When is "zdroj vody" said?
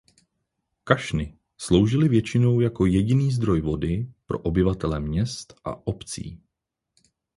3.31-4.11